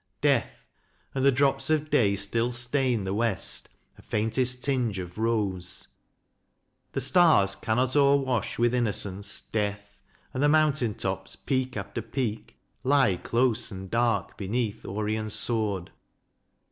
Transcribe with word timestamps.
Death 0.21 0.65
and 1.13 1.23
the 1.23 1.31
drops 1.31 1.69
of 1.69 1.91
day 1.91 2.15
Still 2.15 2.51
stain 2.51 3.03
the 3.03 3.13
west 3.13 3.69
a 3.99 4.01
faintest 4.01 4.63
tinge 4.63 4.97
of 4.97 5.19
rose 5.19 5.89
The 6.93 7.01
stars 7.01 7.53
cannot 7.53 7.95
o'erwash 7.95 8.57
with 8.57 8.73
innocence. 8.73 9.41
Death 9.51 10.01
and 10.33 10.41
the 10.41 10.49
mountain 10.49 10.95
tops, 10.95 11.35
peak 11.35 11.77
after 11.77 12.01
peak, 12.01 12.57
Lie 12.83 13.17
close 13.17 13.69
and 13.69 13.91
dark 13.91 14.35
beneath 14.39 14.85
Orion's 14.85 15.35
sword. 15.35 15.91